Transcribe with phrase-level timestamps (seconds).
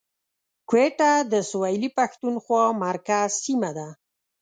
[0.69, 3.87] کوټه د سویلي پښتونخوا مرکز سیمه ده